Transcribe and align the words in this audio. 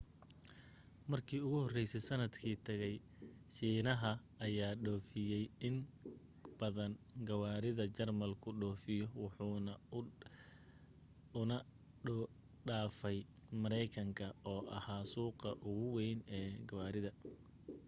markii 1.11 1.43
ugu 1.45 1.57
horeysay 1.63 2.03
sanadkii 2.07 2.61
tagay 2.67 2.95
shiinaha 3.55 4.11
ayaa 4.45 4.79
dhoofiyay 4.83 5.45
in 5.67 5.75
badan 6.59 6.93
gawaarida 7.27 7.85
jarmalku 7.97 8.49
dhoofiyo 8.61 9.07
waxa 9.23 9.43
uuna 11.39 11.57
dhaafay 12.67 13.17
mareykanka 13.61 14.25
oo 14.53 14.61
ahaa 14.77 15.03
suuqa 15.13 15.49
ugu 15.69 15.85
weyn 15.97 16.19
ee 16.39 16.47
gawaarida 16.69 17.11